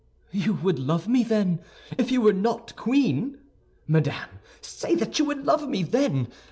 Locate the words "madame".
3.87-4.39